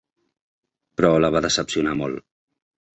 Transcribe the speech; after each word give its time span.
Però 0.97 1.13
la 1.21 1.31
va 1.37 1.45
decepcionar 1.49 1.97
molt. 2.05 2.29